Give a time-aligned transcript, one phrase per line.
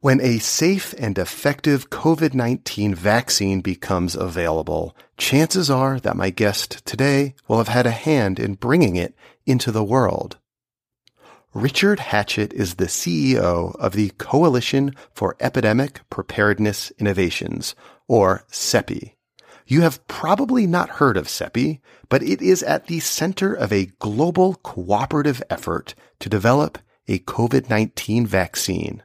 [0.00, 6.86] When a safe and effective COVID 19 vaccine becomes available, chances are that my guest
[6.86, 10.38] today will have had a hand in bringing it into the world.
[11.52, 17.74] Richard Hatchett is the CEO of the Coalition for Epidemic Preparedness Innovations,
[18.06, 19.14] or CEPI.
[19.66, 23.90] You have probably not heard of CEPI, but it is at the center of a
[23.98, 29.02] global cooperative effort to develop a COVID-19 vaccine.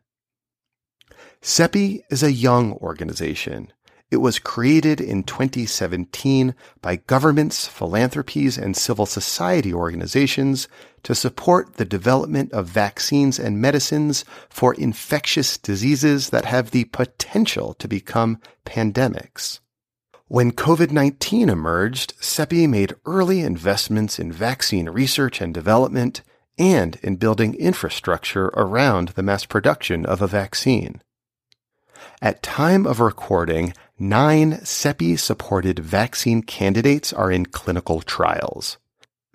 [1.46, 3.68] CEPI is a young organization.
[4.10, 10.70] It was created in 2017 by governments, philanthropies, and civil society organizations
[11.04, 17.74] to support the development of vaccines and medicines for infectious diseases that have the potential
[17.74, 19.60] to become pandemics.
[20.28, 26.22] When COVID-19 emerged, CEPI made early investments in vaccine research and development
[26.58, 31.02] and in building infrastructure around the mass production of a vaccine.
[32.24, 38.78] At time of recording, nine CEPI-supported vaccine candidates are in clinical trials.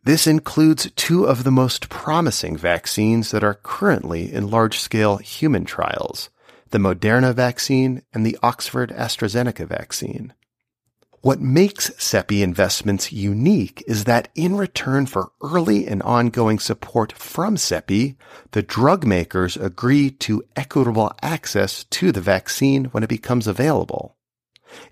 [0.04, 6.30] This includes two of the most promising vaccines that are currently in large-scale human trials,
[6.70, 10.32] the Moderna vaccine and the Oxford AstraZeneca vaccine.
[11.20, 17.56] What makes CEPI investments unique is that in return for early and ongoing support from
[17.56, 18.14] CEPI,
[18.52, 24.16] the drug makers agree to equitable access to the vaccine when it becomes available.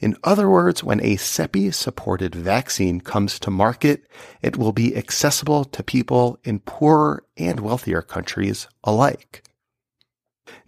[0.00, 4.02] In other words, when a CEPI supported vaccine comes to market,
[4.42, 9.44] it will be accessible to people in poorer and wealthier countries alike.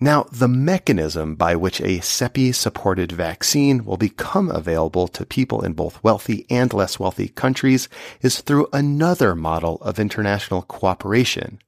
[0.01, 5.73] Now, the mechanism by which a CEPI supported vaccine will become available to people in
[5.73, 7.89] both wealthy and less wealthy countries
[8.21, 11.61] is through another model of international cooperation.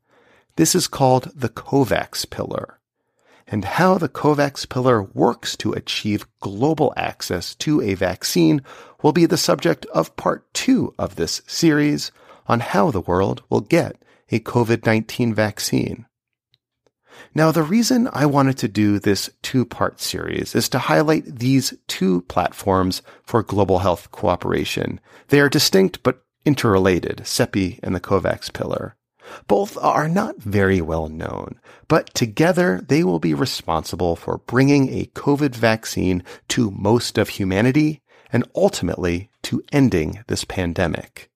[0.56, 2.78] This is called the COVAX pillar.
[3.46, 8.62] And how the COVAX pillar works to achieve global access to a vaccine
[9.02, 12.12] will be the subject of part two of this series
[12.46, 14.00] on how the world will get
[14.30, 16.06] a COVID-19 vaccine.
[17.34, 21.74] Now, the reason I wanted to do this two part series is to highlight these
[21.86, 25.00] two platforms for global health cooperation.
[25.28, 28.96] They are distinct but interrelated, CEPI and the COVAX pillar.
[29.46, 35.06] Both are not very well known, but together they will be responsible for bringing a
[35.14, 38.00] COVID vaccine to most of humanity
[38.32, 41.29] and ultimately to ending this pandemic.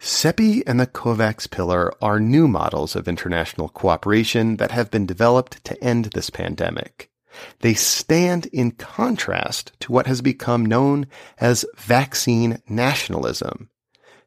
[0.00, 5.64] CEPI and the COVAX pillar are new models of international cooperation that have been developed
[5.64, 7.10] to end this pandemic.
[7.60, 11.06] They stand in contrast to what has become known
[11.38, 13.70] as vaccine nationalism.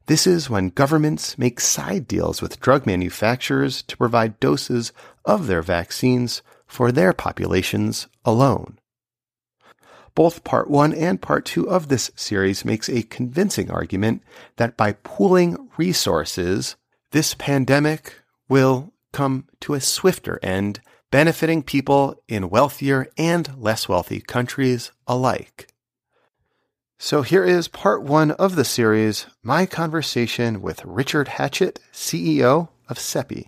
[0.08, 4.92] This is when governments make side deals with drug manufacturers to provide doses
[5.24, 8.80] of their vaccines for their populations alone.
[10.20, 14.22] Both part one and part two of this series makes a convincing argument
[14.58, 16.76] that by pooling resources,
[17.12, 18.16] this pandemic
[18.50, 25.72] will come to a swifter end, benefiting people in wealthier and less wealthy countries alike.
[26.98, 32.98] So here is part one of the series, my conversation with Richard Hatchett, CEO of
[32.98, 33.48] CEPI.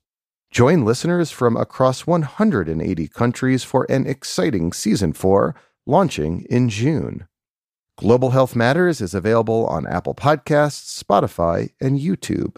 [0.51, 5.55] Join listeners from across 180 countries for an exciting season 4
[5.85, 7.25] launching in June.
[7.97, 12.57] Global Health Matters is available on Apple Podcasts, Spotify, and YouTube.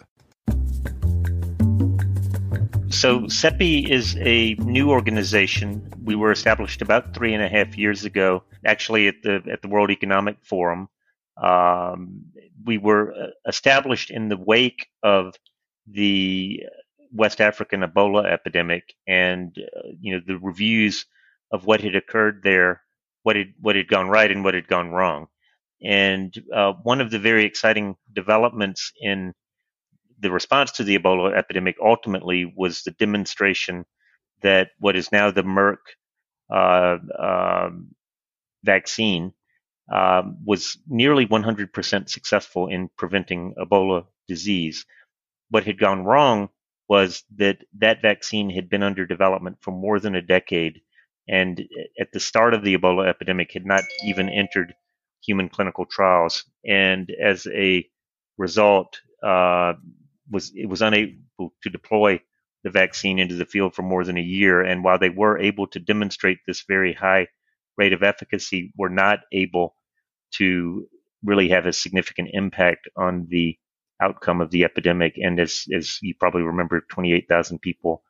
[2.91, 5.87] So, CEPI is a new organization.
[6.03, 9.67] We were established about three and a half years ago, actually at the at the
[9.67, 10.89] World Economic Forum.
[11.37, 12.23] Um,
[12.65, 15.35] we were uh, established in the wake of
[15.85, 16.63] the
[17.13, 21.05] West African Ebola epidemic and uh, you know the reviews
[21.51, 22.81] of what had occurred there
[23.23, 25.27] what had what had gone right and what had gone wrong.
[25.83, 29.33] And uh, one of the very exciting developments in
[30.19, 33.85] the response to the Ebola epidemic ultimately was the demonstration
[34.41, 35.77] that what is now the Merck
[36.49, 37.89] uh, um,
[38.63, 39.33] vaccine
[39.93, 44.85] um, was nearly 100% successful in preventing Ebola disease.
[45.49, 46.49] What had gone wrong
[46.89, 50.81] was that that vaccine had been under development for more than a decade,
[51.27, 51.61] and
[51.99, 54.73] at the start of the Ebola epidemic had not even entered
[55.25, 56.43] human clinical trials.
[56.65, 57.87] And as a
[58.37, 59.73] result, uh,
[60.29, 62.21] was it was unable to deploy
[62.63, 64.61] the vaccine into the field for more than a year.
[64.61, 67.27] And while they were able to demonstrate this very high
[67.77, 69.75] rate of efficacy, were not able
[70.35, 70.87] to
[71.23, 73.57] really have a significant impact on the
[74.01, 75.17] outcome of the epidemic.
[75.17, 78.03] And as, as you probably remember, 28,000 people,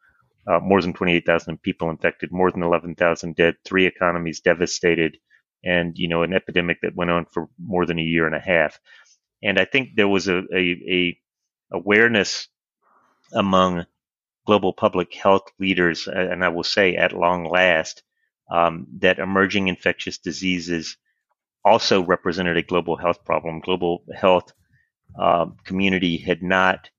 [0.47, 5.18] uh, more than 28,000 people infected, more than 11,000 dead, three economies devastated,
[5.63, 8.39] and, you know, an epidemic that went on for more than a year and a
[8.39, 8.80] half.
[9.41, 11.19] And I think there was a, a, a
[11.71, 12.47] awareness
[13.33, 13.85] among
[14.45, 18.03] global public health leaders, and I will say at long last,
[18.51, 20.97] um, that emerging infectious diseases
[21.63, 23.62] also represented a global health problem.
[23.62, 24.51] Global health
[25.19, 26.89] um, community had not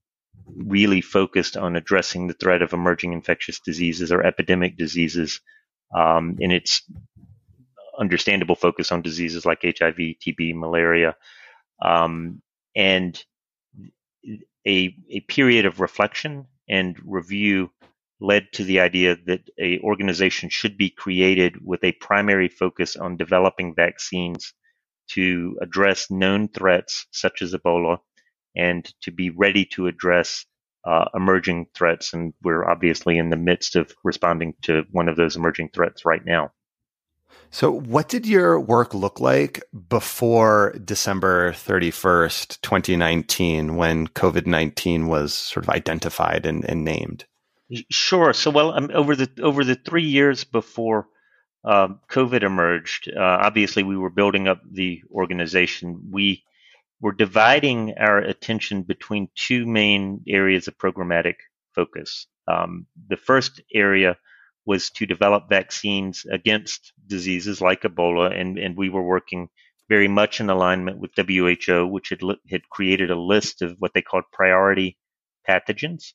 [0.47, 5.41] really focused on addressing the threat of emerging infectious diseases or epidemic diseases
[5.95, 6.83] um, in its
[7.99, 11.17] understandable focus on diseases like HIV, TB, malaria,
[11.83, 12.43] um,
[12.75, 13.23] and
[14.67, 17.71] a, a period of reflection and review
[18.21, 23.17] led to the idea that a organization should be created with a primary focus on
[23.17, 24.55] developing vaccines
[25.09, 27.99] to address known threats such as Ebola
[28.57, 30.47] and to be ready to address
[30.85, 32.13] uh, emerging threats.
[32.13, 36.25] And we're obviously in the midst of responding to one of those emerging threats right
[36.25, 36.53] now.
[37.51, 45.35] So, what did your work look like before December 31st, 2019, when COVID 19 was
[45.35, 47.25] sort of identified and, and, named?
[47.91, 48.33] Sure.
[48.33, 51.07] So, well, um, over the over the three years before
[51.65, 56.11] um, COVID emerged, uh, obviously we were building up the organization.
[56.11, 56.45] We
[57.01, 61.37] were dividing our attention between two main areas of programmatic
[61.75, 62.27] focus.
[62.47, 64.17] Um, the first area
[64.67, 69.49] was to develop vaccines against diseases like Ebola, and, and we were working
[69.89, 72.21] very much in alignment with WHO, which had,
[72.51, 74.97] had created a list of what they called priority
[75.49, 76.13] pathogens.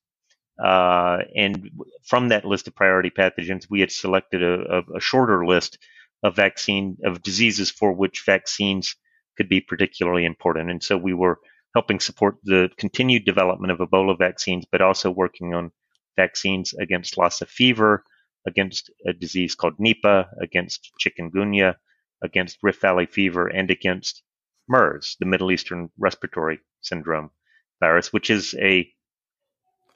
[0.64, 1.70] Uh, and
[2.04, 5.78] from that list of priority pathogens, we had selected a, a, shorter list
[6.22, 8.96] of vaccine of diseases for which vaccines
[9.38, 10.70] could be particularly important.
[10.70, 11.40] And so we were
[11.74, 15.72] helping support the continued development of Ebola vaccines, but also working on
[16.18, 18.04] vaccines against Lassa fever,
[18.46, 21.76] against a disease called Nipah, against chikungunya,
[22.22, 24.24] against Rift Valley fever, and against
[24.68, 27.32] MERS, the Middle Eastern Respiratory Syndrome
[27.80, 28.92] virus, which is a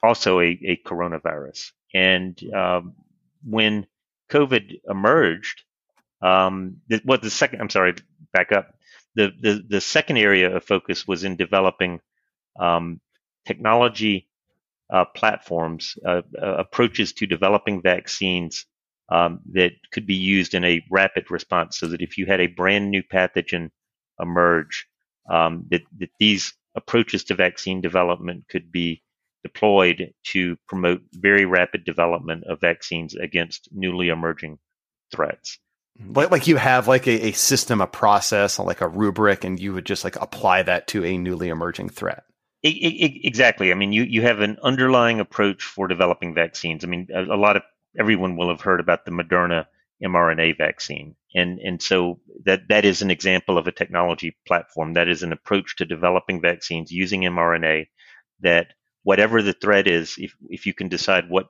[0.04, 1.72] also a, a coronavirus.
[1.94, 2.94] And um,
[3.44, 3.86] when
[4.30, 5.62] COVID emerged,
[6.22, 7.94] um, the, what the second, I'm sorry,
[8.32, 8.74] back up.
[9.14, 12.00] The, the, the second area of focus was in developing
[12.58, 13.00] um,
[13.46, 14.28] technology
[14.92, 18.66] uh, platforms, uh, uh, approaches to developing vaccines
[19.10, 22.46] um, that could be used in a rapid response so that if you had a
[22.46, 23.70] brand new pathogen
[24.20, 24.86] emerge,
[25.30, 29.02] um, that, that these approaches to vaccine development could be
[29.44, 34.58] deployed to promote very rapid development of vaccines against newly emerging
[35.12, 35.58] threats.
[36.00, 36.12] Mm-hmm.
[36.14, 39.72] Like, like you have like a, a system, a process, like a rubric, and you
[39.74, 42.24] would just like apply that to a newly emerging threat.
[42.66, 43.70] Exactly.
[43.70, 46.82] I mean, you, you have an underlying approach for developing vaccines.
[46.82, 47.62] I mean, a, a, lot of
[47.98, 49.66] everyone will have heard about the Moderna
[50.02, 54.94] mRNA vaccine, and and so that that is an example of a technology platform.
[54.94, 57.88] That is an approach to developing vaccines using mRNA.
[58.40, 58.68] That
[59.04, 61.46] whatever the threat is, if if you can decide what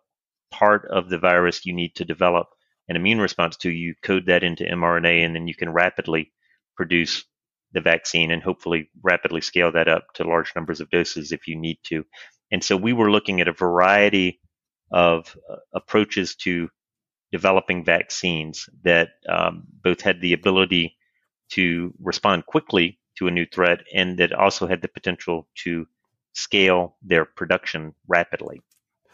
[0.50, 2.48] part of the virus you need to develop
[2.88, 6.32] an immune response to, you code that into mRNA, and then you can rapidly
[6.76, 7.24] produce
[7.72, 11.56] the vaccine and hopefully rapidly scale that up to large numbers of doses if you
[11.56, 12.04] need to.
[12.52, 14.40] And so we were looking at a variety
[14.92, 16.68] of uh, approaches to
[17.32, 20.96] developing vaccines that um, both had the ability
[21.50, 25.86] to respond quickly to a new threat and that also had the potential to
[26.34, 28.60] scale their production rapidly.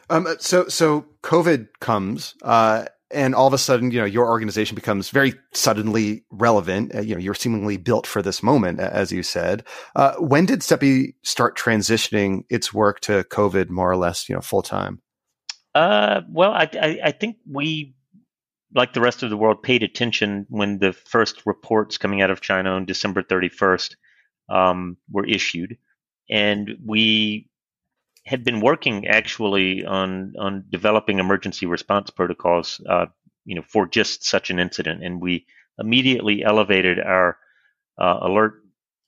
[0.08, 4.74] Um, so, so COVID comes, uh, and all of a sudden, you know, your organization
[4.74, 6.94] becomes very suddenly relevant.
[6.94, 9.64] Uh, you know, you're seemingly built for this moment, as you said.
[9.94, 14.40] Uh, when did CEPI start transitioning its work to COVID more or less, you know,
[14.40, 15.00] full time?
[15.74, 17.94] Uh, well, I, I, I, think we
[18.74, 22.40] like the rest of the world, paid attention when the first reports coming out of
[22.40, 23.94] China on December 31st
[24.48, 25.76] um, were issued,
[26.30, 27.48] and we
[28.26, 33.06] had been working actually on on developing emergency response protocols, uh,
[33.44, 35.46] you know, for just such an incident, and we
[35.78, 37.38] immediately elevated our
[38.00, 38.54] uh, alert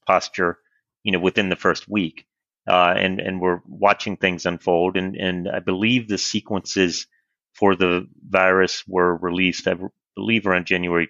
[0.07, 0.59] posture,
[1.05, 2.27] you know, within the first week,
[2.69, 7.07] uh, and and we're watching things unfold, and and I believe the sequences
[7.55, 9.77] for the virus were released, I
[10.17, 11.09] believe, around January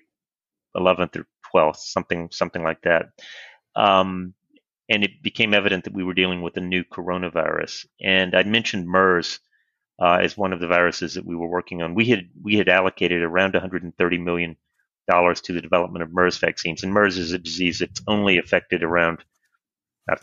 [0.77, 3.07] 11th or 12th, something something like that.
[3.77, 4.35] Um,
[4.93, 7.87] and it became evident that we were dealing with a new coronavirus.
[8.03, 9.41] And I mentioned MERS
[9.99, 11.95] uh, as one of the viruses that we were working on.
[11.95, 14.57] We had we had allocated around 130 million
[15.09, 18.83] dollars to the development of MERS vaccines, and MERS is a disease that's only affected
[18.83, 19.25] around,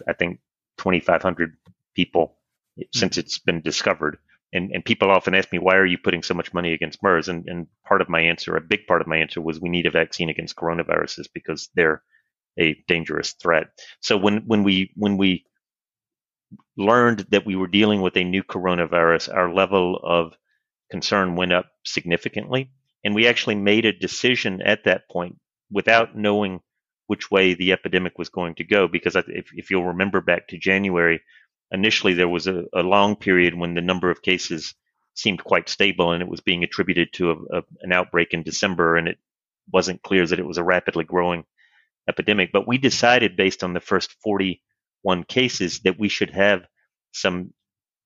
[0.07, 0.39] I think,
[0.77, 1.57] 2,500
[1.95, 2.37] people
[2.93, 4.19] since it's been discovered.
[4.53, 7.27] And, and people often ask me, why are you putting so much money against MERS?
[7.27, 9.87] And, and part of my answer, a big part of my answer was we need
[9.87, 12.03] a vaccine against coronaviruses because they're
[12.59, 13.67] a dangerous threat.
[14.01, 15.45] So when, when we, when we
[16.77, 20.33] learned that we were dealing with a new coronavirus, our level of
[20.89, 22.71] concern went up significantly.
[23.03, 25.37] And we actually made a decision at that point
[25.71, 26.59] without knowing
[27.07, 28.87] which way the epidemic was going to go.
[28.87, 31.21] Because if, if you'll remember back to January,
[31.71, 34.75] initially there was a, a, long period when the number of cases
[35.13, 38.95] seemed quite stable and it was being attributed to a, a, an outbreak in December
[38.95, 39.17] and it
[39.71, 41.43] wasn't clear that it was a rapidly growing
[42.09, 42.51] epidemic.
[42.51, 46.61] But we decided based on the first 41 cases that we should have
[47.13, 47.53] some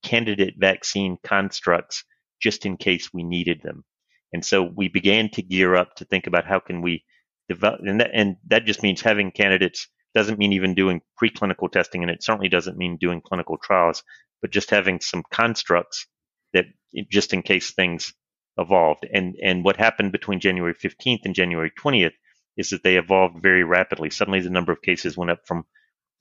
[0.04, 2.04] candidate vaccine constructs
[2.42, 3.84] just in case we needed them.
[4.34, 7.06] And so we began to gear up to think about how can we
[7.48, 12.04] develop, and that, and that just means having candidates doesn't mean even doing preclinical testing,
[12.04, 14.04] and it certainly doesn't mean doing clinical trials,
[14.42, 16.08] but just having some constructs
[16.54, 16.66] that
[17.10, 18.14] just in case things
[18.58, 19.08] evolved.
[19.12, 22.14] And and what happened between January 15th and January 20th
[22.58, 24.10] is that they evolved very rapidly.
[24.10, 25.66] Suddenly, the number of cases went up from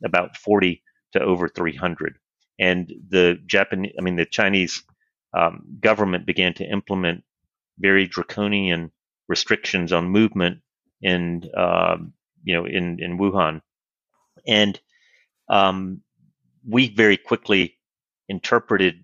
[0.05, 0.83] about 40
[1.15, 2.17] to over 300,
[2.61, 4.83] and the Japanese, I mean, the Chinese
[5.37, 7.25] um, government began to implement
[7.79, 8.93] very draconian
[9.29, 10.61] restrictions on movement
[11.03, 12.13] in um,
[12.45, 13.61] you know in in Wuhan
[14.47, 14.81] and
[15.49, 16.03] um,
[16.69, 17.79] we very quickly
[18.29, 18.97] interpreted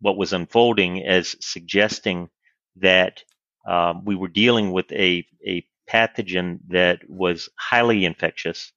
[0.00, 2.28] what was unfolding as suggesting
[2.76, 3.22] that
[3.68, 8.72] um, we were dealing with a, a pathogen that was highly infectious,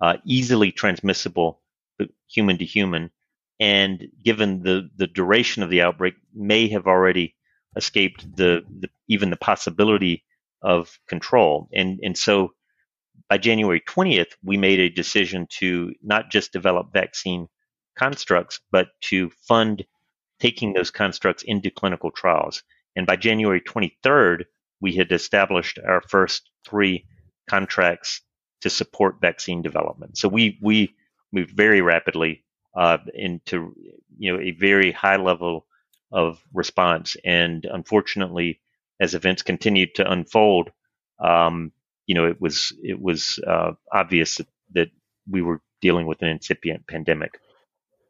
[0.00, 1.62] uh, easily transmissible
[2.28, 3.10] human to human,
[3.58, 7.34] and given the, the duration of the outbreak, may have already
[7.76, 10.24] escaped the, the even the possibility
[10.62, 11.68] of control.
[11.72, 12.52] And and so
[13.28, 17.48] by January 20th, we made a decision to not just develop vaccine
[17.96, 19.84] constructs, but to fund
[20.38, 22.62] taking those constructs into clinical trials.
[22.94, 24.44] And by January 23rd,
[24.80, 27.06] we had established our first three
[27.48, 28.20] contracts
[28.62, 30.18] to support vaccine development.
[30.18, 30.94] So we we
[31.32, 32.44] moved very rapidly
[32.76, 33.74] uh, into
[34.18, 35.66] you know a very high level
[36.12, 37.16] of response.
[37.24, 38.60] And unfortunately,
[39.00, 40.70] as events continued to unfold,
[41.18, 41.72] um,
[42.06, 44.88] you know, it was it was uh, obvious that, that
[45.28, 47.38] we were dealing with an incipient pandemic.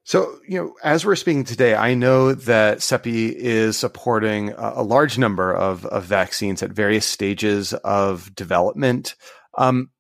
[0.06, 4.82] So, you know, as we're speaking today, I know that CEPI is supporting a, a
[4.84, 9.16] large number of, of vaccines at various stages of development.
[9.58, 9.90] Um,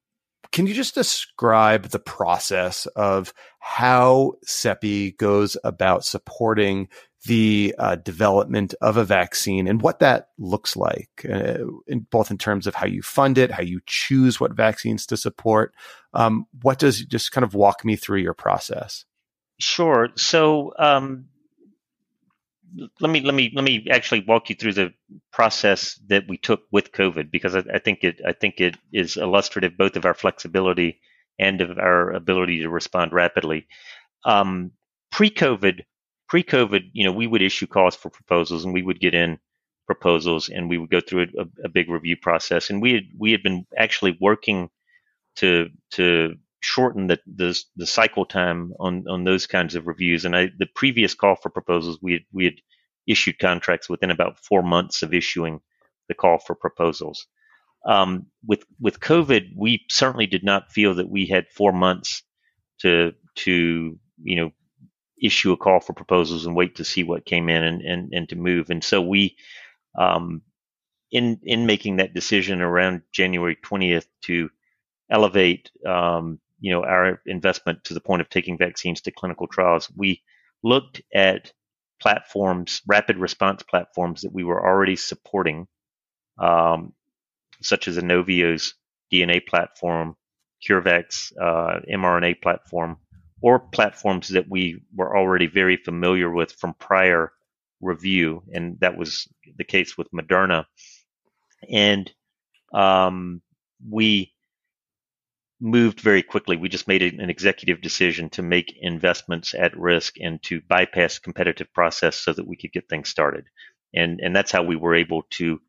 [0.52, 6.86] can you just describe the process of how CEPI goes about supporting
[7.24, 12.38] the uh, development of a vaccine and what that looks like, uh, in, both in
[12.38, 15.74] terms of how you fund it, how you choose what vaccines to support.
[16.14, 19.04] Um, what does just kind of walk me through your process?
[19.58, 20.10] Sure.
[20.16, 21.28] So um,
[23.00, 24.92] let me let me let me actually walk you through the
[25.32, 29.16] process that we took with COVID because I, I think it I think it is
[29.16, 31.00] illustrative both of our flexibility
[31.38, 33.66] and of our ability to respond rapidly.
[34.24, 34.72] Um,
[35.12, 35.84] pre-COVID,
[36.28, 39.38] pre-COVID, you know, we would issue calls for proposals and we would get in
[39.86, 42.70] proposals and we would go through a, a big review process.
[42.70, 44.68] And we had we had been actually working
[45.36, 46.36] to to
[46.66, 50.24] shorten the, the the cycle time on on those kinds of reviews.
[50.24, 52.54] And I, the previous call for proposals, we had, we had
[53.06, 55.60] issued contracts within about four months of issuing
[56.08, 57.26] the call for proposals.
[57.86, 62.22] Um, with with COVID, we certainly did not feel that we had four months
[62.80, 64.50] to to you know
[65.22, 68.28] issue a call for proposals and wait to see what came in and, and, and
[68.28, 68.70] to move.
[68.70, 69.36] And so we,
[69.98, 70.42] um,
[71.10, 74.50] in in making that decision around January 20th to
[75.10, 79.88] elevate, um, you know, our investment to the point of taking vaccines to clinical trials,
[79.96, 80.20] we
[80.64, 81.52] looked at
[82.02, 85.68] platforms, rapid response platforms that we were already supporting,
[86.40, 86.92] um,
[87.62, 88.74] such as Inovio's
[89.12, 90.16] DNA platform,
[90.68, 92.96] CureVac's uh, mRNA platform,
[93.40, 97.30] or platforms that we were already very familiar with from prior
[97.80, 100.64] review, and that was the case with Moderna.
[101.70, 102.12] And
[102.74, 103.40] um,
[103.88, 104.32] we
[105.60, 106.56] moved very quickly.
[106.56, 111.72] We just made an executive decision to make investments at risk and to bypass competitive
[111.72, 113.46] process so that we could get things started.
[113.94, 115.60] And and that's how we were able to,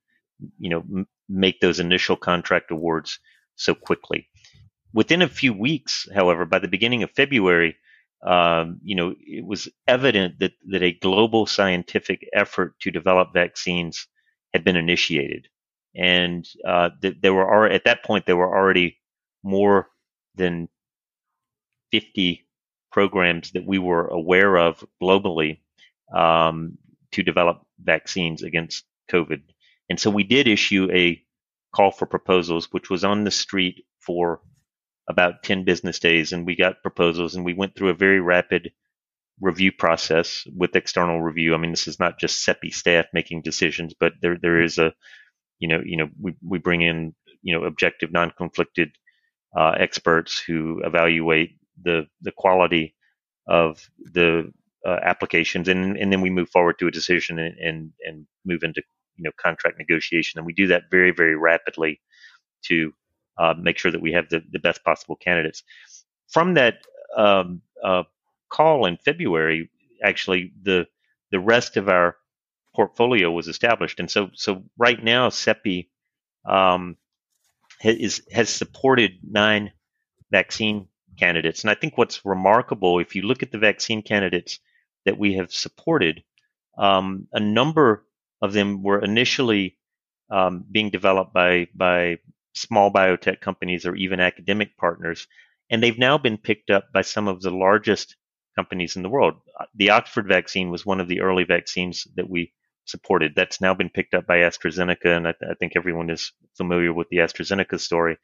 [0.60, 3.20] you know, m- make those initial contract awards
[3.56, 4.30] so quickly.
[4.94, 7.78] Within a few weeks, however, by the beginning of February,
[8.26, 14.08] um, you know, it was evident that that a global scientific effort to develop vaccines
[14.54, 15.48] had been initiated,
[15.96, 18.98] and uh, that there were at that point there were already
[19.44, 19.90] more
[20.36, 20.70] than
[21.92, 22.46] 50
[22.92, 25.60] programs that we were aware of globally
[26.14, 26.78] um,
[27.12, 29.42] to develop vaccines against COVID.
[29.90, 31.22] And so we did issue a
[31.76, 34.42] call for proposals, which was on the street for
[35.10, 36.34] about 10 business days.
[36.34, 38.72] And we got proposals and we went through a very rapid
[39.40, 41.54] review process with external review.
[41.54, 44.94] I mean, this is not just CEPI staff making decisions, but there, there is a,
[45.60, 48.92] you know, you know, we, we bring in, you know, objective, non-conflicted
[49.58, 52.96] uh, experts who evaluate the the quality
[53.48, 54.52] of the
[54.88, 58.64] uh, applications, and and then we move forward to a decision and, and and move
[58.64, 58.84] into
[59.18, 62.02] you know contract negotiation, and we do that very very rapidly
[62.66, 62.94] to
[63.40, 65.64] uh, make sure that we have the, the best possible candidates.
[66.30, 66.80] From that
[67.16, 68.04] um, uh,
[68.50, 69.72] call in February,
[70.04, 70.88] actually the
[71.32, 72.18] the rest of our
[72.76, 75.88] portfolio was established, and so so right now CEPI
[76.46, 76.98] um,
[77.80, 79.72] has, has supported nine
[80.32, 81.62] vaccine candidates.
[81.62, 84.60] And I think what's remarkable, if you look at the vaccine candidates
[85.06, 86.24] that we have supported,
[86.78, 88.06] um, a number
[88.42, 89.78] of them were initially
[90.30, 92.18] um, being developed by by
[92.54, 95.28] small biotech companies or even academic partners,
[95.70, 98.16] and they've now been picked up by some of the largest
[98.56, 99.36] companies in the world.
[99.76, 102.52] The Oxford vaccine was one of the early vaccines that we
[102.90, 103.34] supported.
[103.36, 107.10] That's now been picked up by AstraZeneca, and I, I think everyone is familiar with
[107.10, 108.18] the AstraZeneca story.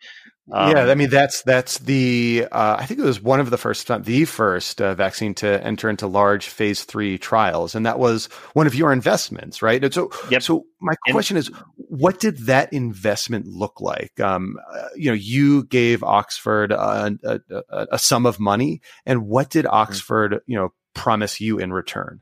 [0.52, 3.58] Um, yeah, I mean that's that's the uh, I think it was one of the
[3.58, 8.26] first the first uh, vaccine to enter into large phase three trials, and that was
[8.54, 9.82] one of your investments, right?
[9.82, 10.42] And so, yep.
[10.42, 14.20] so my question and, is, what did that investment look like?
[14.20, 19.28] Um, uh, you know, you gave Oxford a, a, a, a, sum of money, and
[19.28, 19.76] what did mm-hmm.
[19.76, 22.22] Oxford, you know, promise you in return?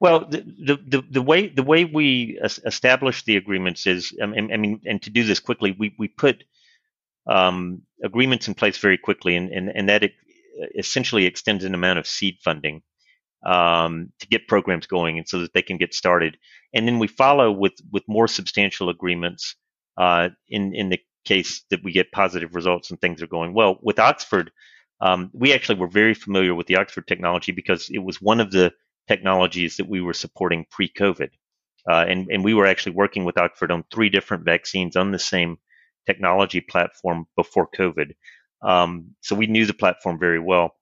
[0.00, 5.02] Well, the, the, the, way the way we establish the agreements is, I mean, and
[5.02, 6.44] to do this quickly, we, we put
[7.26, 10.10] um, agreements in place very quickly, and, and, and that
[10.76, 12.82] essentially extends an amount of seed funding
[13.44, 16.36] um, to get programs going, and so that they can get started.
[16.74, 19.56] And then we follow with with more substantial agreements
[19.96, 23.78] uh, in in the case that we get positive results and things are going well.
[23.82, 24.50] With Oxford,
[25.00, 28.50] um, we actually were very familiar with the Oxford technology because it was one of
[28.50, 28.72] the
[29.08, 31.30] technologies that we were supporting pre-COVID.
[31.90, 35.18] Uh, and, and we were actually working with Oxford on three different vaccines on the
[35.18, 35.56] same
[36.06, 38.14] technology platform before COVID.
[38.62, 40.74] Um, so we knew the platform very well.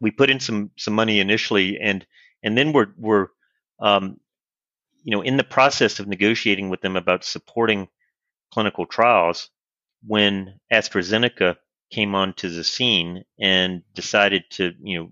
[0.00, 2.06] We put in some some money initially, and
[2.42, 3.28] and then we're we're
[3.80, 4.20] um,
[5.02, 7.88] you know in the process of negotiating with them about supporting
[8.52, 9.48] clinical trials
[10.06, 11.56] when AstraZeneca
[11.90, 15.10] came onto the scene and decided to, you know,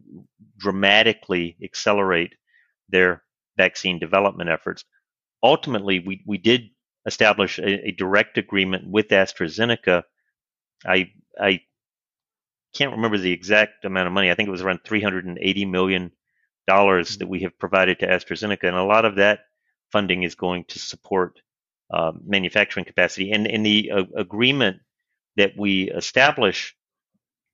[0.58, 2.34] dramatically accelerate
[2.88, 3.22] their
[3.56, 4.84] vaccine development efforts.
[5.42, 6.70] Ultimately, we, we did
[7.06, 10.04] establish a, a direct agreement with AstraZeneca.
[10.86, 11.60] I I
[12.74, 14.30] can't remember the exact amount of money.
[14.30, 16.12] I think it was around 380 million
[16.66, 19.40] dollars that we have provided to AstraZeneca, and a lot of that
[19.92, 21.40] funding is going to support
[21.92, 23.32] uh, manufacturing capacity.
[23.32, 24.78] And in the uh, agreement
[25.36, 26.76] that we establish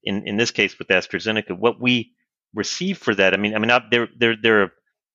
[0.02, 2.12] in, in this case with AstraZeneca, what we
[2.54, 4.72] receive for that, I mean, I mean, there, there, there are,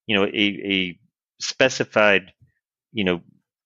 [0.07, 0.99] you know, a, a
[1.39, 2.31] specified,
[2.93, 3.21] you know,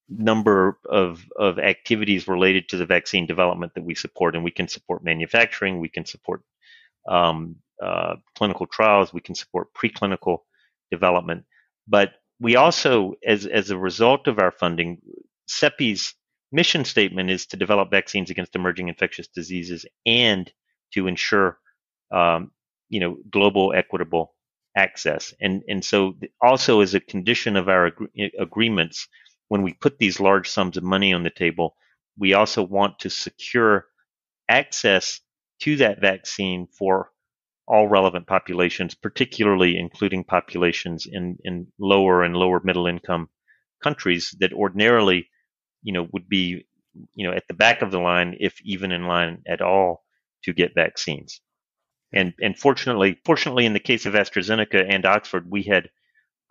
[0.09, 4.67] number of, of activities related to the vaccine development that we support, and we can
[4.67, 6.41] support manufacturing, we can support
[7.07, 10.39] um, uh, clinical trials, we can support preclinical
[10.89, 11.43] development,
[11.87, 15.01] but we also, as as a result of our funding,
[15.49, 16.15] CEPI's
[16.51, 20.51] mission statement is to develop vaccines against emerging infectious diseases and
[20.93, 21.59] to ensure,
[22.11, 22.51] um,
[22.89, 24.35] you know, global equitable
[24.75, 25.33] access.
[25.41, 29.07] And and so also as a condition of our ag- agreements,
[29.49, 31.75] when we put these large sums of money on the table,
[32.17, 33.85] we also want to secure
[34.49, 35.21] access
[35.61, 37.11] to that vaccine for
[37.67, 43.29] all relevant populations, particularly including populations in, in lower and lower middle income
[43.83, 45.28] countries that ordinarily,
[45.83, 46.65] you know, would be
[47.15, 50.03] you know, at the back of the line, if even in line at all,
[50.43, 51.41] to get vaccines.
[52.13, 55.89] And and fortunately, fortunately, in the case of AstraZeneca and Oxford, we had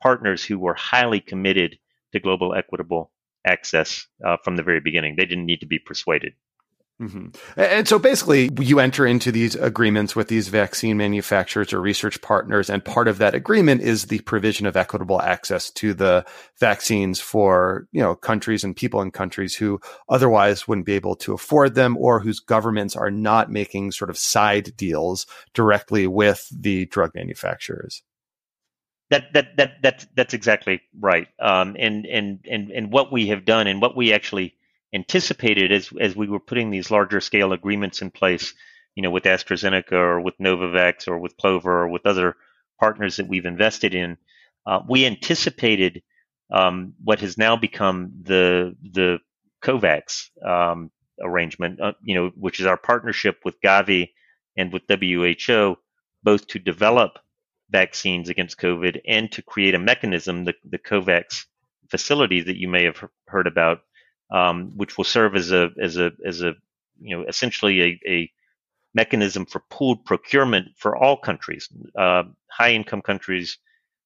[0.03, 1.79] partners who were highly committed
[2.13, 3.13] to global equitable
[3.45, 5.17] access uh, from the very beginning.
[5.17, 6.35] They didn't need to be persuaded.
[7.01, 7.29] Mm-hmm.
[7.57, 12.69] And so basically, you enter into these agreements with these vaccine manufacturers or research partners,
[12.69, 16.27] and part of that agreement is the provision of equitable access to the
[16.59, 21.35] vaccines for you know countries and people in countries who otherwise wouldn't be able to
[21.35, 26.87] afford them, or whose governments are not making sort of side deals directly with the
[26.87, 28.03] drug manufacturers.
[29.11, 31.29] That that that that's that's exactly right.
[31.39, 34.57] Um, and and and and what we have done, and what we actually
[34.93, 38.55] anticipated as as we were putting these larger scale agreements in place,
[38.95, 42.37] you know, with AstraZeneca or with Novavax or with Clover or with other
[42.81, 44.17] partners that we've invested in,
[44.67, 46.03] uh, we anticipated
[46.53, 49.19] um, what has now become the the
[49.63, 54.11] COVAX um, arrangement, uh, you know, which is our partnership with Gavi
[54.57, 55.77] and with WHO,
[56.23, 57.19] both to develop
[57.71, 61.45] vaccines against COVID and to create a mechanism, the, the COVAX
[61.91, 63.81] facility that you may have heard about,
[64.31, 66.55] um, which will serve as a as a as a
[67.01, 68.33] you know essentially a, a
[68.95, 73.59] mechanism for pooled procurement for all countries, uh, high income countries,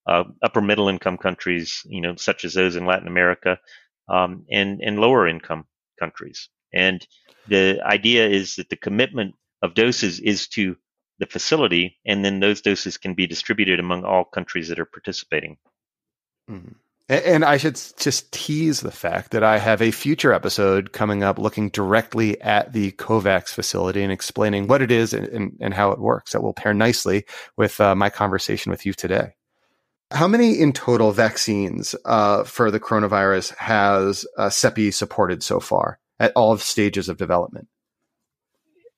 [0.06, 3.58] uh, upper middle income countries, you know, such as those in Latin America,
[4.08, 5.64] um, and and lower income
[5.98, 6.48] countries.
[6.72, 7.06] And
[7.48, 10.76] the idea is that the commitment of doses is to
[11.18, 15.56] the facility, and then those doses can be distributed among all countries that are participating.
[16.50, 16.72] Mm-hmm.
[17.12, 21.38] And I should just tease the fact that I have a future episode coming up
[21.38, 25.90] looking directly at the COVAX facility and explaining what it is and, and, and how
[25.90, 26.32] it works.
[26.32, 29.34] That will pair nicely with uh, my conversation with you today.
[30.10, 35.98] How many in total vaccines uh, for the coronavirus has uh, CEPI supported so far
[36.18, 37.68] at all stages of development?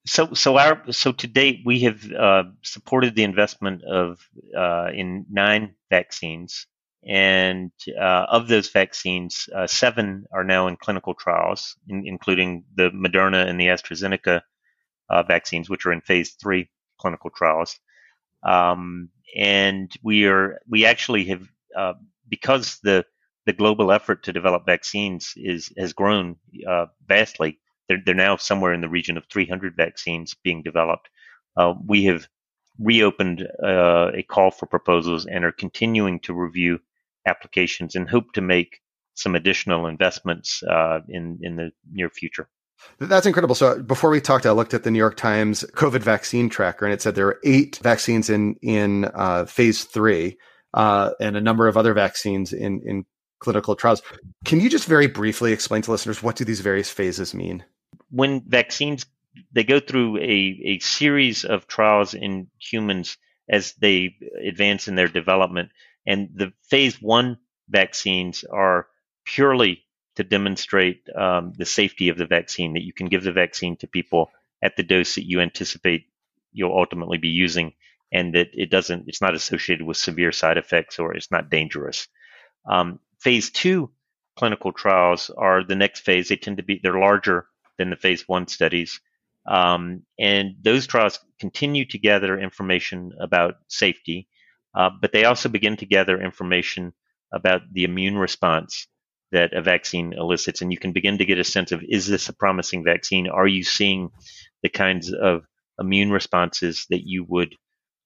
[0.07, 4.21] So, so our so to date we have uh, supported the investment of
[4.57, 6.69] uh, in nine vaccines
[7.07, 12.91] and uh, of those vaccines, uh, seven are now in clinical trials, in, including the
[12.91, 14.41] Moderna and the AstraZeneca
[15.11, 17.79] uh, vaccines, which are in phase three clinical trials.
[18.43, 21.95] Um, and we are we actually have uh,
[22.29, 23.05] because the
[23.47, 26.37] the global effort to develop vaccines is has grown
[26.67, 27.59] uh, vastly.
[27.89, 31.11] They're, they're, now somewhere in the region of 300 vaccines being developed.
[31.55, 32.27] Uh, we have
[32.79, 36.81] reopened a call for proposals and are continuing to review
[37.27, 38.81] applications and hope to make
[39.15, 42.49] some additional investments uh, in in the near future.
[42.99, 43.55] That's incredible.
[43.55, 46.93] So before we talked, I looked at the New York Times COVID vaccine tracker, and
[46.93, 50.37] it said there are eight vaccines in in uh, phase three,
[50.75, 53.05] uh, and a number of other vaccines in in
[53.39, 54.03] clinical trials.
[54.45, 57.65] Can you just very briefly explain to listeners what do these various phases mean?
[58.11, 59.07] When vaccines
[59.53, 63.17] they go through a, a series of trials in humans
[63.49, 65.71] as they advance in their development.
[66.07, 67.39] And the phase one
[67.69, 68.87] vaccines are
[69.25, 69.85] purely
[70.17, 73.87] to demonstrate um, the safety of the vaccine, that you can give the vaccine to
[73.87, 74.31] people
[74.63, 76.07] at the dose that you anticipate
[76.53, 77.73] you'll ultimately be using,
[78.13, 82.07] and that it doesn't, it's not associated with severe side effects or it's not dangerous.
[82.71, 83.91] Um, phase two
[84.37, 86.29] clinical trials are the next phase.
[86.29, 89.01] They tend to be, they're larger than the phase one studies.
[89.47, 94.29] Um, and those trials continue to gather information about safety
[94.75, 96.93] uh, but they also begin to gather information
[97.33, 98.87] about the immune response
[99.33, 100.63] that a vaccine elicits.
[100.63, 103.29] And you can begin to get a sense of is this a promising vaccine?
[103.29, 104.11] Are you seeing
[104.63, 105.45] the kinds of
[105.79, 107.55] immune responses that you would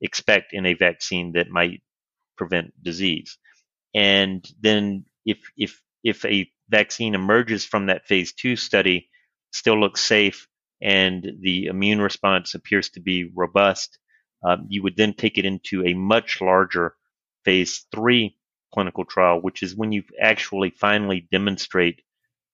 [0.00, 1.82] expect in a vaccine that might
[2.36, 3.38] prevent disease?
[3.94, 9.08] And then if if if a vaccine emerges from that phase two study,
[9.52, 10.48] still looks safe,
[10.80, 13.98] and the immune response appears to be robust,
[14.42, 16.94] um, you would then take it into a much larger
[17.44, 18.36] phase three
[18.72, 22.02] clinical trial, which is when you actually finally demonstrate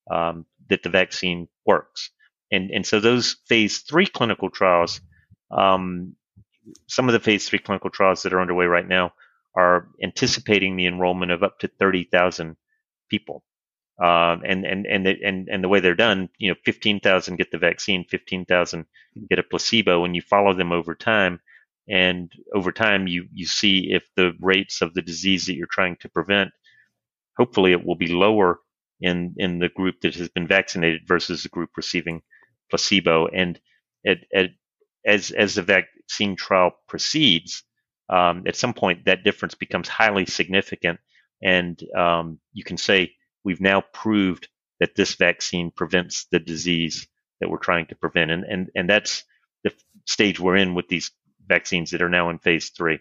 [0.09, 2.09] um, that the vaccine works.
[2.51, 5.01] And, and so those phase three clinical trials,
[5.51, 6.15] um,
[6.87, 9.13] some of the phase three clinical trials that are underway right now
[9.55, 12.55] are anticipating the enrollment of up to 30,000
[13.09, 13.43] people.
[13.97, 17.51] Um, and, and, and, the, and, and the way they're done, you know, 15,000 get
[17.51, 18.85] the vaccine, 15,000
[19.29, 21.39] get a placebo, and you follow them over time
[21.89, 25.95] and over time you you see if the rates of the disease that you're trying
[25.97, 26.51] to prevent
[27.37, 28.59] hopefully it will be lower
[29.01, 32.21] in in the group that has been vaccinated versus the group receiving
[32.69, 33.59] placebo and
[34.05, 34.19] at,
[35.05, 37.63] as as the vaccine trial proceeds
[38.09, 40.99] um, at some point that difference becomes highly significant
[41.43, 43.11] and um, you can say
[43.43, 44.47] we've now proved
[44.79, 47.07] that this vaccine prevents the disease
[47.39, 48.31] that we're trying to prevent.
[48.31, 49.23] And, and, and that's
[49.63, 49.71] the
[50.05, 51.11] stage we're in with these
[51.47, 52.99] vaccines that are now in phase three.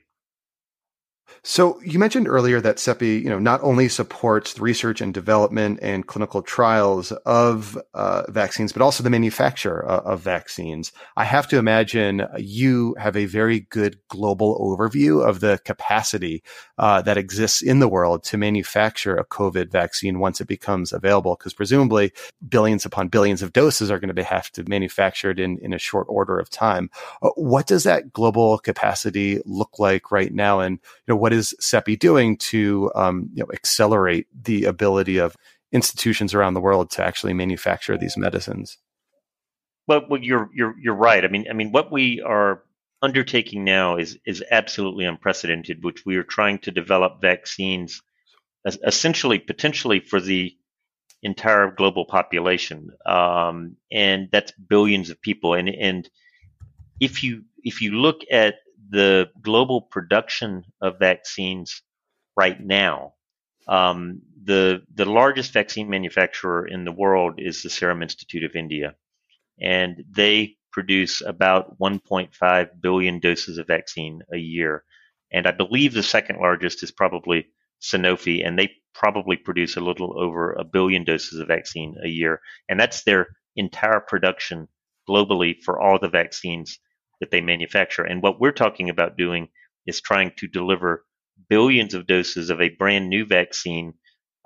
[1.42, 5.78] So you mentioned earlier that CEPI, you know, not only supports the research and development
[5.82, 10.90] and clinical trials of uh, vaccines, but also the manufacture uh, of vaccines.
[11.16, 16.42] I have to imagine you have a very good global overview of the capacity
[16.78, 21.36] uh, that exists in the world to manufacture a COVID vaccine once it becomes available,
[21.36, 22.12] because presumably
[22.48, 25.74] billions upon billions of doses are going to be have to be manufactured in in
[25.74, 26.88] a short order of time.
[27.22, 31.54] Uh, what does that global capacity look like right now, and you know what is
[31.60, 35.36] CEPI doing to um, you know, accelerate the ability of
[35.72, 38.78] institutions around the world to actually manufacture these medicines?
[39.86, 41.24] Well, well, you're you're you're right.
[41.24, 42.62] I mean, I mean, what we are
[43.02, 45.84] undertaking now is is absolutely unprecedented.
[45.84, 48.00] Which we are trying to develop vaccines,
[48.64, 50.56] essentially, potentially for the
[51.22, 55.52] entire global population, um, and that's billions of people.
[55.52, 56.08] And and
[57.00, 58.56] if you if you look at
[58.90, 61.82] the global production of vaccines
[62.36, 63.14] right now,
[63.68, 68.94] um, the the largest vaccine manufacturer in the world is the Serum Institute of India,
[69.60, 74.84] and they produce about 1.5 billion doses of vaccine a year.
[75.32, 77.46] And I believe the second largest is probably
[77.82, 82.40] Sanofi, and they probably produce a little over a billion doses of vaccine a year.
[82.68, 84.68] And that's their entire production
[85.08, 86.78] globally for all the vaccines
[87.24, 88.04] that they manufacture.
[88.04, 89.48] And what we're talking about doing
[89.86, 91.06] is trying to deliver
[91.48, 93.94] billions of doses of a brand new vaccine,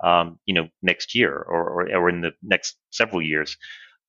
[0.01, 3.57] um, you know, next year or, or, or, in the next several years.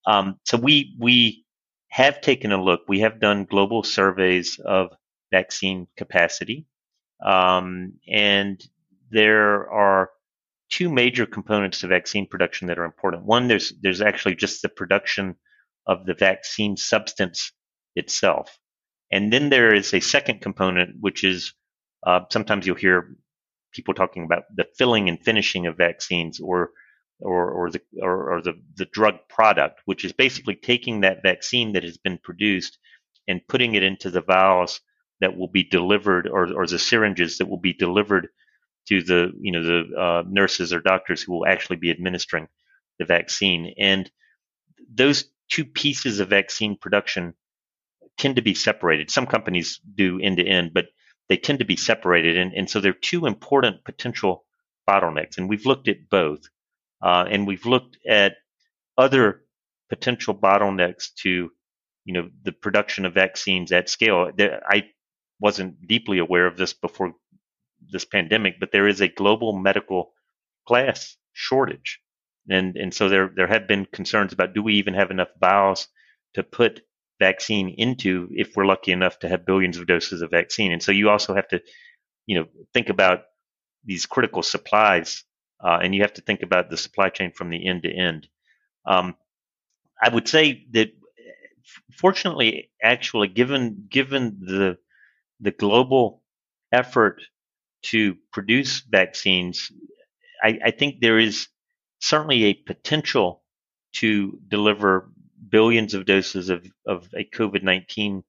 [0.07, 1.45] Um, so we we
[1.89, 2.83] have taken a look.
[2.87, 4.91] We have done global surveys of
[5.33, 6.67] vaccine capacity,
[7.25, 8.63] um, and
[9.11, 10.11] there are
[10.71, 13.25] two major components to vaccine production that are important.
[13.25, 15.35] One, there's there's actually just the production
[15.89, 17.53] of the vaccine substance
[17.97, 18.60] itself.
[19.13, 21.53] And then there is a second component, which is
[22.07, 23.17] uh, sometimes you'll hear
[23.73, 26.71] people talking about the filling and finishing of vaccines or
[27.21, 31.73] or, or the or, or the, the drug product, which is basically taking that vaccine
[31.73, 32.79] that has been produced
[33.29, 34.81] and putting it into the vials
[35.21, 38.29] that will be delivered or, or the syringes that will be delivered
[38.89, 42.49] to the you know the uh, nurses or doctors who will actually be administering
[42.99, 43.75] the vaccine.
[43.79, 44.11] And
[44.93, 47.35] those two pieces of vaccine production
[48.19, 49.11] tend to be separated.
[49.11, 50.87] Some companies do end to end, but
[51.29, 52.37] they tend to be separated.
[52.37, 54.45] And, and so they're two important potential
[54.89, 55.39] bottlenecks.
[55.39, 56.41] And we've looked at both.
[57.03, 58.37] Uh, and we've looked at
[58.99, 59.43] other
[59.89, 61.51] potential bottlenecks to,
[62.05, 64.31] you know, the production of vaccines at scale.
[64.39, 64.91] I
[65.41, 67.15] wasn't deeply aware of this before
[67.91, 70.13] this pandemic, but there is a global medical
[70.67, 72.01] class shortage.
[72.49, 75.89] And, and so there, there have been concerns about do we even have enough vials
[76.35, 76.83] to put
[77.21, 80.73] vaccine into if we're lucky enough to have billions of doses of vaccine.
[80.73, 81.61] And so you also have to,
[82.27, 83.21] you know, think about
[83.85, 85.25] these critical supplies,
[85.65, 88.29] uh, and you have to think about the supply chain from the end to end.
[88.85, 89.15] Um,
[90.03, 90.89] I would say that,
[91.93, 94.79] fortunately, actually, given given the
[95.41, 96.23] the global
[96.73, 97.23] effort
[97.83, 99.71] to produce vaccines,
[100.43, 101.49] I, I think there is
[102.01, 103.43] certainly a potential
[103.93, 105.11] to deliver
[105.51, 108.25] billions of doses of, of a COVID 19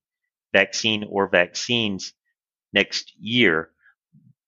[0.53, 2.13] vaccine or vaccines
[2.73, 3.69] next year.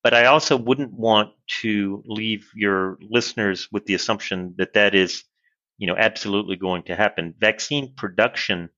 [0.03, 5.23] But I also wouldn't want to leave your listeners with the assumption that that is,
[5.77, 7.33] you know, absolutely going to happen.
[7.39, 8.69] Vaccine production,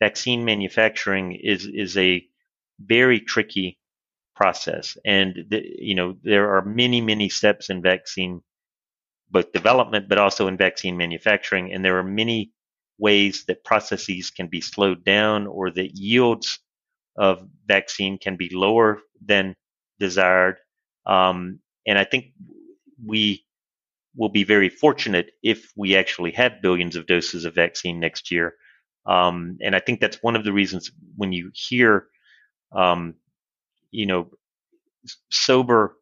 [0.00, 2.26] vaccine manufacturing is is a
[2.80, 3.78] very tricky
[4.34, 8.42] process, and the, you know there are many many steps in vaccine,
[9.30, 12.52] both development but also in vaccine manufacturing, and there are many
[12.98, 16.58] ways that processes can be slowed down or that yields
[17.16, 19.54] of vaccine can be lower than
[19.98, 20.56] desired.
[21.06, 22.32] Um, and I think
[23.04, 23.44] we
[24.16, 28.54] will be very fortunate if we actually have billions of doses of vaccine next year.
[29.06, 32.06] Um, and I think that's one of the reasons when you hear,
[32.72, 33.14] um,
[33.90, 34.30] you know,
[35.30, 35.96] sober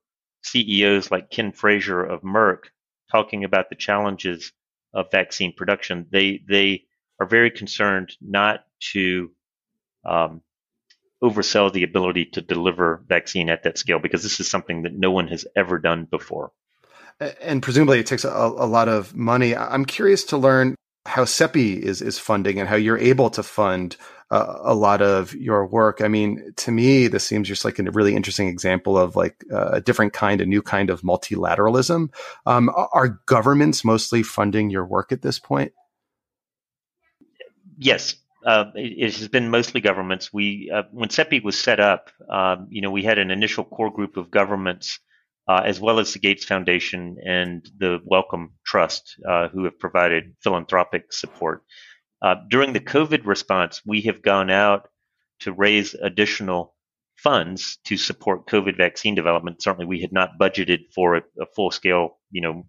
[0.44, 2.64] CEOs like Ken Frazier of Merck
[3.10, 4.52] talking about the challenges
[4.94, 6.06] of vaccine production.
[6.10, 6.84] They they
[7.20, 9.30] are very concerned not to
[10.04, 10.42] um,
[11.22, 15.10] oversell the ability to deliver vaccine at that scale because this is something that no
[15.10, 16.52] one has ever done before.
[17.40, 19.54] And presumably, it takes a, a lot of money.
[19.54, 20.74] I'm curious to learn
[21.06, 23.96] how CEPI is is funding and how you're able to fund
[24.32, 26.00] uh, a lot of your work.
[26.00, 29.82] I mean, to me, this seems just like a really interesting example of like a
[29.82, 32.10] different kind, a new kind of multilateralism.
[32.46, 35.72] Um, are governments mostly funding your work at this point?
[37.76, 38.14] Yes,
[38.46, 40.32] uh, it, it, has been mostly governments.
[40.32, 43.92] We, uh, when CEPI was set up, um, you know, we had an initial core
[43.92, 44.98] group of governments,
[45.46, 50.36] uh, as well as the Gates Foundation and the Wellcome Trust, uh, who have provided
[50.40, 51.64] philanthropic support.
[52.22, 54.88] Uh, during the COVID response, we have gone out
[55.40, 56.74] to raise additional
[57.16, 59.62] funds to support COVID vaccine development.
[59.62, 62.66] Certainly, we had not budgeted for a, a full scale, you know,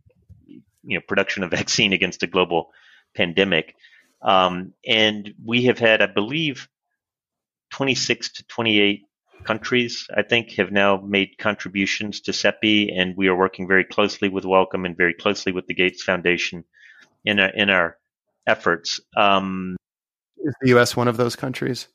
[0.47, 2.71] you know, production of vaccine against a global
[3.15, 3.75] pandemic.
[4.23, 6.67] Um, and we have had, I believe,
[7.71, 9.01] 26 to 28
[9.43, 14.29] countries, I think, have now made contributions to CEPI, and we are working very closely
[14.29, 16.63] with Wellcome and very closely with the Gates Foundation
[17.25, 17.97] in our, in our
[18.47, 18.99] efforts.
[19.15, 19.75] Um,
[20.37, 20.95] Is the U.S.
[20.95, 21.87] one of those countries?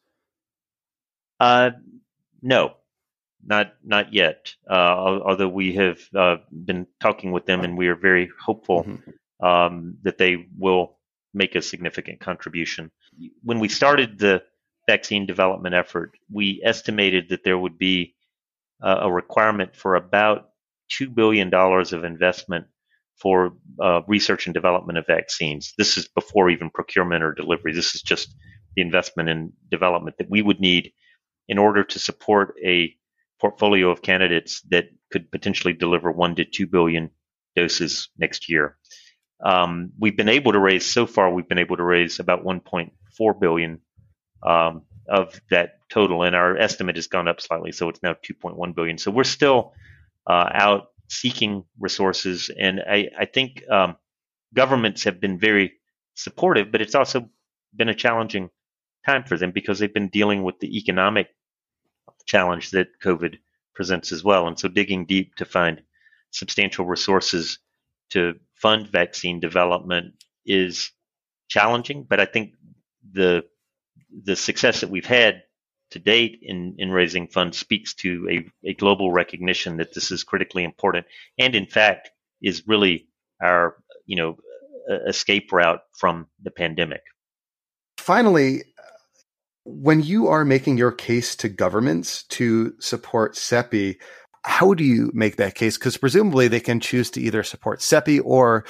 [1.41, 1.71] Uh,
[2.43, 2.75] no,
[3.45, 4.55] not not yet.
[4.69, 9.47] Uh, although we have uh, been talking with them, and we are very hopeful mm-hmm.
[9.47, 10.99] um, that they will
[11.35, 12.91] make a significant contribution.
[13.43, 14.43] When we started the
[14.87, 18.15] vaccine development effort, we estimated that there would be
[18.83, 20.51] uh, a requirement for about
[20.89, 22.67] two billion dollars of investment
[23.21, 23.53] for
[23.83, 25.75] uh, research and development of vaccines.
[25.77, 27.73] This is before even procurement or delivery.
[27.73, 28.35] This is just
[28.77, 30.93] the investment in development that we would need
[31.49, 32.95] in order to support a
[33.41, 37.11] portfolio of candidates that could potentially deliver one to two billion
[37.57, 38.77] doses next year.
[39.45, 41.33] Um, we've been able to raise so far.
[41.33, 43.81] We've been able to raise about 1.4 billion
[44.43, 48.75] um, of that total, and our estimate has gone up slightly, so it's now 2.1
[48.75, 48.99] billion.
[48.99, 49.73] So we're still
[50.27, 52.51] uh, out seeking resources.
[52.59, 53.97] And I, I think um,
[54.55, 55.75] governments have been very
[56.15, 57.29] supportive, but it's also
[57.75, 58.51] been a challenging
[59.07, 61.29] time for them because they've been dealing with the economic
[62.27, 63.39] challenge that COVID
[63.75, 64.47] presents as well.
[64.47, 65.83] And so digging deep to find
[66.31, 67.59] substantial resources
[68.11, 70.91] to fund vaccine development is
[71.49, 72.55] challenging, but I think
[73.13, 73.45] the
[74.25, 75.43] the success that we've had
[75.91, 80.25] to date in, in raising funds speaks to a, a global recognition that this is
[80.25, 81.07] critically important
[81.39, 82.11] and in fact
[82.43, 83.09] is really
[83.43, 84.37] our you know
[85.07, 87.03] escape route from the pandemic
[87.99, 88.63] finally
[89.65, 93.99] when you are making your case to governments to support CEPI
[94.49, 95.77] how do you make that case?
[95.77, 98.65] Because presumably they can choose to either support CEPI or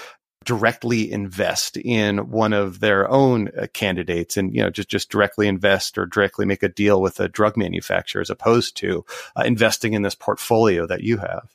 [0.45, 5.49] directly invest in one of their own uh, candidates and you know just just directly
[5.49, 9.05] invest or directly make a deal with a drug manufacturer as opposed to
[9.37, 11.55] uh, investing in this portfolio that you have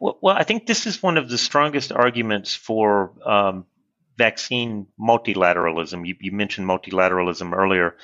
[0.00, 3.66] well, well, I think this is one of the strongest arguments for um,
[4.16, 6.06] vaccine multilateralism.
[6.06, 7.96] You, you, mentioned multilateralism earlier.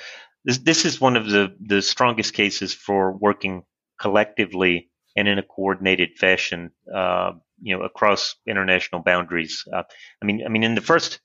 [0.44, 3.64] This, this is one of the, the strongest cases for working
[4.00, 9.64] collectively and in a coordinated fashion uh, you know across international boundaries.
[9.72, 9.82] Uh,
[10.22, 11.20] I mean, I mean, in the first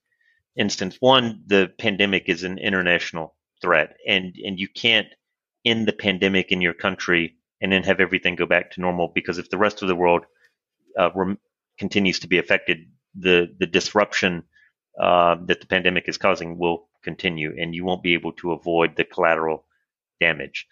[0.55, 5.07] instance, one, the pandemic is an international threat, and and you can't
[5.65, 9.37] end the pandemic in your country and then have everything go back to normal because
[9.37, 10.25] if the rest of the world
[10.99, 11.39] uh, rem-
[11.79, 14.43] continues to be affected, the the disruption
[14.99, 18.95] uh, that the pandemic is causing will continue, and you won't be able to avoid
[18.95, 19.65] the collateral
[20.19, 20.67] damage.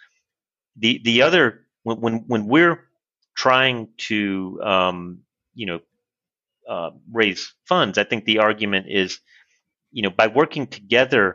[0.78, 2.88] The the other when when, when we're
[3.36, 5.20] trying to um,
[5.62, 5.80] you know,
[6.74, 7.98] uh, raise funds.
[7.98, 9.20] I think the argument is,
[9.92, 11.26] you know, by working together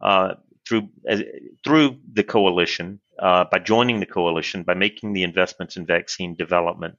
[0.00, 0.34] uh,
[0.66, 1.22] through uh,
[1.64, 6.96] through the coalition, uh, by joining the coalition, by making the investments in vaccine development,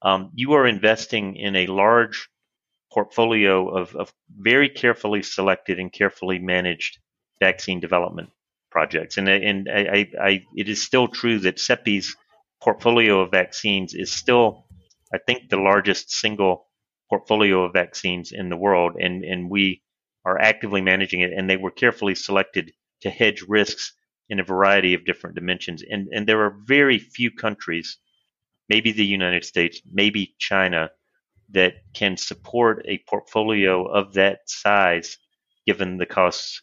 [0.00, 2.28] um, you are investing in a large
[2.90, 4.14] portfolio of, of
[4.50, 6.98] very carefully selected and carefully managed
[7.40, 8.30] vaccine development
[8.70, 9.18] projects.
[9.18, 12.16] And and I, I, I it is still true that CEPI's
[12.62, 14.64] portfolio of vaccines is still
[15.14, 16.66] I think, the largest single
[17.08, 19.82] portfolio of vaccines in the world, and, and we
[20.24, 21.32] are actively managing it.
[21.32, 22.72] And they were carefully selected
[23.02, 23.92] to hedge risks
[24.28, 25.84] in a variety of different dimensions.
[25.88, 27.98] And, and there are very few countries,
[28.68, 30.90] maybe the United States, maybe China,
[31.50, 35.18] that can support a portfolio of that size
[35.66, 36.62] given the costs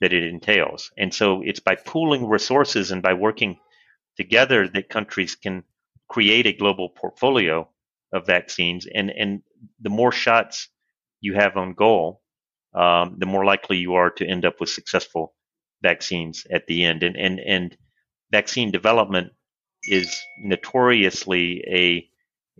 [0.00, 0.90] that it entails.
[0.98, 3.58] And so it's by pooling resources and by working
[4.16, 5.64] together that countries can
[6.08, 7.68] create a global portfolio
[8.16, 9.42] of vaccines, and and
[9.80, 10.68] the more shots
[11.20, 12.22] you have on goal,
[12.74, 15.34] um, the more likely you are to end up with successful
[15.82, 17.02] vaccines at the end.
[17.02, 17.76] And and and
[18.32, 19.32] vaccine development
[19.84, 22.08] is notoriously a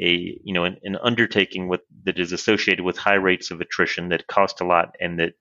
[0.01, 4.11] a you know an, an undertaking with that is associated with high rates of attrition
[4.11, 5.35] that cost a lot and that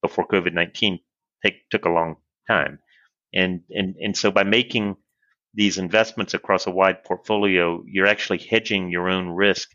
[0.00, 0.98] before COVID nineteen
[1.44, 2.16] take took a long
[2.48, 2.78] time.
[3.34, 4.96] And, and, and so by making
[5.54, 9.70] these investments across a wide portfolio, you're actually hedging your own risk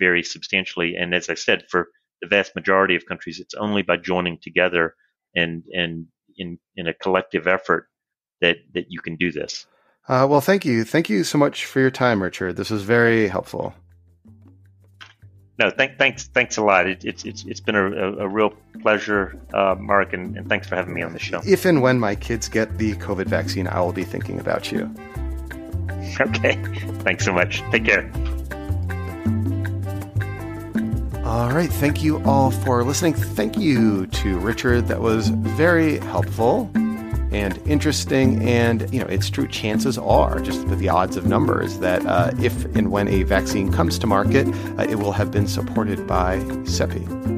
[0.00, 0.96] very substantially.
[0.96, 1.88] And as I said, for
[2.22, 4.94] the vast majority of countries, it's only by joining together
[5.34, 6.06] and, and
[6.36, 7.88] in, in a collective effort
[8.40, 9.66] that, that you can do this.
[10.08, 10.84] Uh, well, thank you.
[10.84, 12.56] Thank you so much for your time, Richard.
[12.56, 13.74] This was very helpful.
[15.58, 16.86] No, thank, thanks, thanks a lot.
[16.86, 18.50] It, it's it's it's been a, a real
[18.80, 21.40] pleasure, uh, Mark, and, and thanks for having me on the show.
[21.44, 24.92] If and when my kids get the COVID vaccine, I will be thinking about you.
[26.20, 26.54] Okay,
[27.00, 27.60] thanks so much.
[27.70, 28.10] Take care.
[31.24, 33.12] All right, thank you all for listening.
[33.12, 34.88] Thank you to Richard.
[34.88, 36.72] That was very helpful
[37.32, 38.46] and interesting.
[38.48, 39.48] And, you know, it's true.
[39.48, 43.72] Chances are, just with the odds of numbers, that uh, if and when a vaccine
[43.72, 44.46] comes to market,
[44.78, 47.28] uh, it will have been supported by CEPI.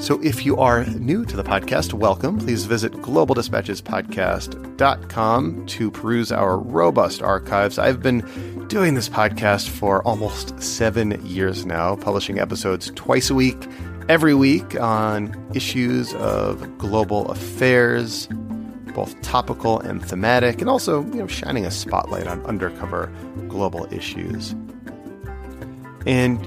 [0.00, 2.38] So if you are new to the podcast, welcome.
[2.38, 7.78] Please visit globaldispatchespodcast.com to peruse our robust archives.
[7.78, 13.62] I've been doing this podcast for almost seven years now, publishing episodes twice a week,
[14.08, 18.26] every week on issues of global affairs,
[19.00, 23.10] both topical and thematic, and also you know shining a spotlight on undercover
[23.48, 24.54] global issues.
[26.04, 26.38] And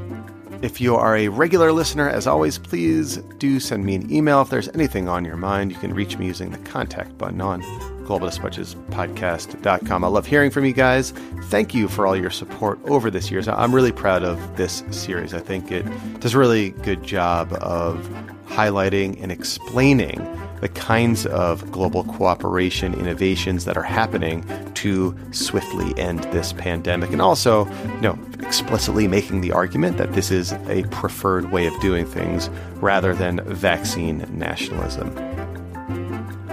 [0.64, 4.52] if you are a regular listener, as always, please do send me an email if
[4.52, 5.72] there's anything on your mind.
[5.72, 7.64] You can reach me using the contact button on
[8.06, 10.04] globaldispatchespodcast.com.
[10.04, 11.10] I love hearing from you guys.
[11.46, 13.42] Thank you for all your support over this year.
[13.48, 15.34] I'm really proud of this series.
[15.34, 15.86] I think it
[16.20, 17.98] does a really good job of
[18.46, 20.20] highlighting and explaining
[20.62, 24.46] the kinds of global cooperation innovations that are happening
[24.76, 27.12] to swiftly end this pandemic.
[27.12, 31.80] And also you know explicitly making the argument that this is a preferred way of
[31.80, 35.10] doing things rather than vaccine nationalism.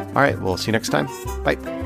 [0.08, 1.06] All right we'll see you next time.
[1.44, 1.79] Bye